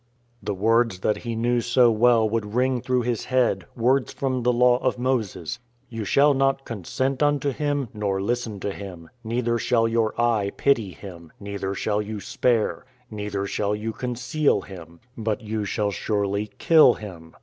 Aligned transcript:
The 0.41 0.55
words 0.55 1.01
that 1.01 1.17
he 1.17 1.35
knew 1.35 1.61
so 1.61 1.91
well 1.91 2.27
would 2.27 2.55
ring 2.55 2.81
through 2.81 3.03
his 3.03 3.25
head— 3.25 3.67
words 3.75 4.11
from 4.11 4.41
the 4.41 4.51
Law 4.51 4.77
of 4.79 4.97
Moses." 4.97 5.59
You 5.89 6.05
shall 6.05 6.33
not 6.33 6.65
consent 6.65 7.21
unto 7.21 7.51
him, 7.51 7.87
Nor 7.93 8.19
listen 8.19 8.59
to 8.61 8.71
him; 8.71 9.11
Neither 9.23 9.59
shall 9.59 9.87
your 9.87 10.19
eye 10.19 10.53
pity 10.57 10.89
him, 10.93 11.31
Neither 11.39 11.75
shall 11.75 12.01
you 12.01 12.19
spare. 12.19 12.83
Neither 13.11 13.45
shall 13.45 13.75
you 13.75 13.93
conceal 13.93 14.61
him: 14.61 15.01
But 15.15 15.41
you 15.41 15.65
shall 15.65 15.91
surely 15.91 16.49
kill 16.57 16.95
him 16.95 17.35